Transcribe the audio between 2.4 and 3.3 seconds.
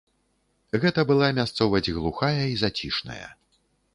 і зацішная.